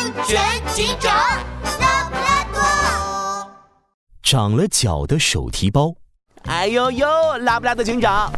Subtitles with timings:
[0.00, 0.40] 安全
[0.72, 1.14] 警长
[1.78, 3.50] 拉布拉多，
[4.22, 5.92] 长了脚的手提包。
[6.44, 7.06] 哎呦呦，
[7.40, 8.32] 拉布拉多警长，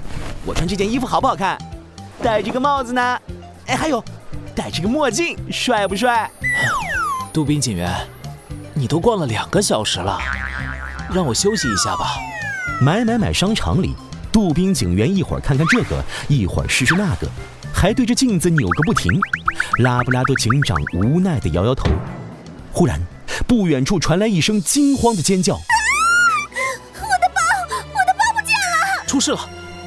[0.45, 1.57] 我穿这件衣服好不好看？
[2.21, 3.21] 戴这个帽子呢？
[3.67, 4.03] 哎，还有，
[4.57, 6.29] 戴这个墨镜帅不帅？
[7.33, 7.95] 杜宾警员，
[8.75, 10.19] 你都逛了两个小时了，
[11.15, 12.17] 让我休息一下吧。
[12.81, 13.33] 买买买！
[13.33, 13.95] 商场里，
[14.33, 17.29] 杜宾警员一会儿看看这个，一会儿试试那个，
[17.73, 19.11] 还对着镜子扭个不停。
[19.79, 21.89] 拉布拉多警长无奈地摇摇头。
[22.73, 23.01] 忽然，
[23.47, 25.61] 不远处传来一声惊慌的尖叫：“啊
[26.95, 29.07] 我的包，我的包不见了！
[29.07, 29.39] 出事了！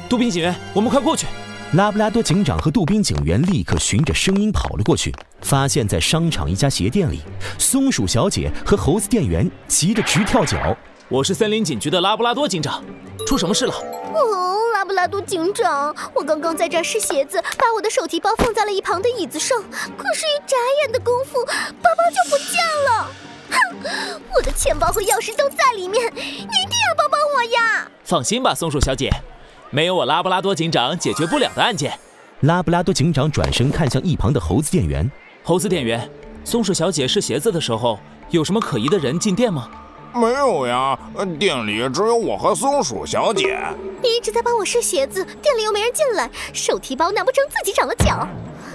[0.08, 1.26] 杜宾警员，我们快过去！”
[1.72, 7.22] 拉布拉多警长和杜宾警员立刻循着声音跑了过去，发现在商场一家鞋店里，
[7.58, 10.76] 松鼠小姐和猴子店员急得直跳脚。
[11.08, 12.84] 我是森林警局的拉布拉多警长，
[13.26, 13.72] 出什么事了？
[13.72, 19.60] 哦，拉布拉多警长，我刚刚在这儿试鞋子，把我的手提包放在了一旁的椅子上，
[19.98, 23.10] 可是，一眨眼的功夫，包包就不见了。
[23.50, 27.90] 哼，我的钱包和钥匙都在里面，你一定要帮帮我呀！
[28.04, 29.10] 放心吧，松鼠小姐，
[29.70, 31.98] 没有我拉布拉多警长解决不了的案件。
[32.40, 35.10] 拉布拉多警长转身看向一旁的猴子店员，
[35.42, 36.08] 猴子店员，
[36.44, 37.98] 松鼠小姐试鞋子的时候，
[38.30, 39.68] 有什么可疑的人进店吗？
[40.14, 40.98] 没有呀，
[41.38, 43.58] 店里只有我和松鼠小姐。
[44.02, 48.26] 你一直在帮我试鞋子，店里又没人进来，手提包难不成自己长了脚？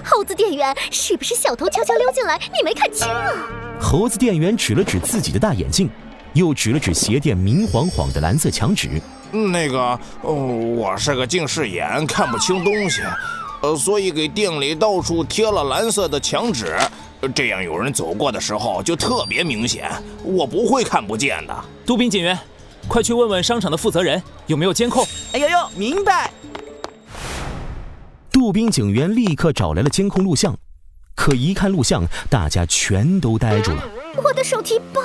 [0.04, 3.32] 猴子店员，是不是小偷悄悄溜进来，你没看清啊？
[3.80, 5.90] 猴子店员指了指自己的大眼镜，
[6.32, 9.00] 又指了指鞋店明晃晃的蓝色墙纸。
[9.30, 13.02] 那个，哦，我是个近视眼，看不清东西，
[13.62, 16.76] 呃，所以给店里到处贴了蓝色的墙纸。
[17.28, 19.90] 这样有人走过的时候就特别明显，
[20.24, 21.64] 我不会看不见的。
[21.86, 22.36] 杜宾警员，
[22.88, 25.06] 快去问问商场的负责人有没有监控。
[25.32, 26.32] 哎呦呦，明白。
[28.32, 30.56] 杜宾警员立刻找来了监控录像，
[31.14, 33.84] 可一看录像，大家全都呆住了。
[34.16, 35.00] 我的手提包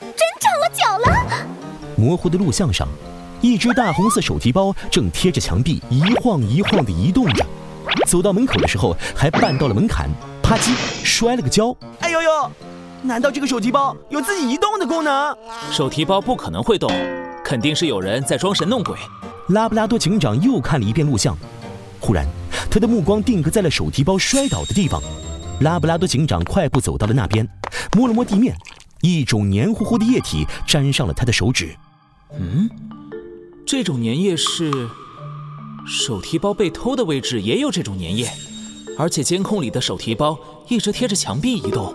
[0.00, 1.46] 真长了脚了！
[1.96, 2.86] 模糊的录像上，
[3.40, 7.44] 一只大红色手提包正贴着墙壁一晃一晃地移动着，
[8.06, 10.08] 走到门口的时候还绊到了门槛。
[10.50, 10.72] 啪叽，
[11.04, 11.76] 摔了个跤！
[12.00, 12.50] 哎呦呦，
[13.04, 15.32] 难道这个手提包有自己移动的功能？
[15.70, 16.90] 手提包不可能会动，
[17.44, 18.96] 肯定是有人在装神弄鬼。
[19.50, 21.38] 拉布拉多警长又看了一遍录像，
[22.00, 22.26] 忽然，
[22.68, 25.00] 他的目光定格在了手提包摔倒的地方。
[25.60, 27.48] 拉布拉多警长快步走到了那边，
[27.96, 28.56] 摸了摸地面，
[29.02, 31.76] 一种黏糊糊的液体沾上了他的手指。
[32.36, 32.68] 嗯，
[33.64, 34.72] 这种粘液是
[35.86, 38.28] 手提包被偷的位置也有这种粘液。
[39.00, 40.38] 而且监控里的手提包
[40.68, 41.94] 一直贴着墙壁移动，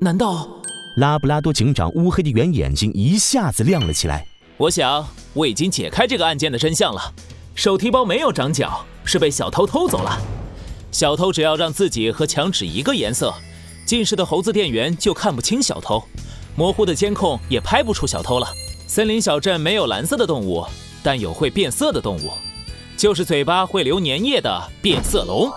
[0.00, 0.48] 难道
[0.96, 4.26] 拉布拉多警长乌黑的圆眼睛一下子亮了起来？
[4.56, 7.12] 我想我已经解开这个案件的真相了，
[7.54, 10.18] 手提包没有长脚，是被小偷偷走了。
[10.90, 13.34] 小偷只要让自己和墙纸一个颜色，
[13.84, 16.02] 近视的猴子店员就看不清小偷，
[16.56, 18.48] 模糊的监控也拍不出小偷了。
[18.86, 20.64] 森林小镇没有蓝色的动物，
[21.02, 22.30] 但有会变色的动物，
[22.96, 25.52] 就是嘴巴会流粘液的变色龙。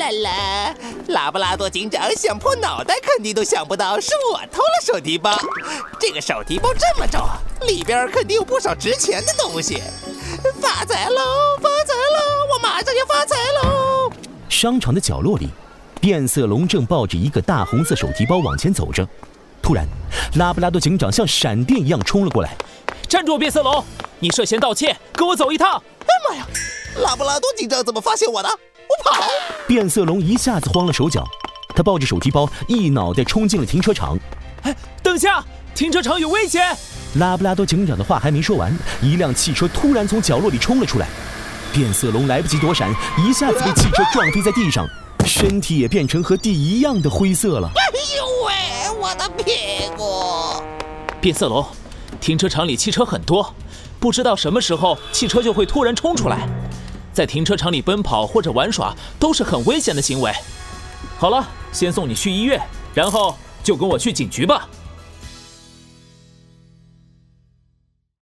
[0.00, 0.74] 啦啦！
[1.08, 5.30] 拉布拉多警长想破脑袋肯定都想不到是我偷了手提包。
[6.00, 7.20] 这个手提包这么重，
[7.68, 9.82] 里边肯定有不少值钱的东西。
[10.58, 11.58] 发财喽！
[11.60, 12.54] 发财喽！
[12.54, 14.10] 我马上要发财喽！
[14.48, 15.50] 商场的角落里，
[16.00, 19.06] 变色龙正抱着一个大红色手提包往前走着。
[19.60, 19.86] 突然，
[20.36, 22.56] 拉布拉多警长像闪电一样冲了过来。
[23.06, 23.84] 站住，变色龙！
[24.18, 25.82] 你涉嫌盗窃，跟我走一趟！
[26.00, 26.46] 哎妈呀！
[27.02, 28.48] 拉布拉多警长怎么发现我的？
[29.66, 31.24] 变色龙一下子慌了手脚，
[31.76, 34.18] 他抱着手提包，一脑袋冲进了停车场。
[34.62, 35.44] 哎，等下，
[35.74, 36.76] 停车场有危险！
[37.14, 41.06] 拉布拉多警长的话还没说完，一辆汽车突然从角落里冲了出来。
[41.72, 44.84] 变色龙来不及躲闪，一下子被汽车撞飞在地上，
[45.24, 47.70] 身体也变成和地一样的灰色了。
[47.76, 47.82] 哎
[48.16, 50.60] 呦喂，我的屁股！
[51.20, 51.64] 变色龙，
[52.20, 53.54] 停车场里汽车很多，
[54.00, 56.48] 不知道什么时候汽车就会突然冲出来。
[57.12, 60.32] 在停车场里奔跑或者玩耍都是很危险的行为。
[61.18, 62.60] 好了，先送你去医院，
[62.94, 64.68] 然后就跟我去警局吧。